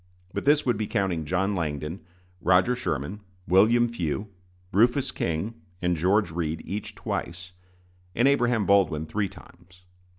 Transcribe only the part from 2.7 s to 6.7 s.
Sherman, William Few, Rufus King, and George Read